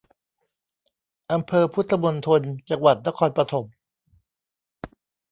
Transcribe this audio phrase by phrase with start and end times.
[1.31, 3.65] อำเภอพุทธมณฑล จังหวัดนครปฐม